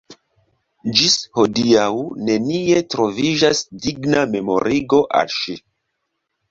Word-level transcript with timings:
Ĝis 0.99 1.17
hodiaŭ 1.39 1.85
nenie 2.31 2.81
troviĝas 2.95 3.63
digna 3.85 4.27
memorigo 4.35 5.05
al 5.23 5.35
ŝi. 5.41 5.63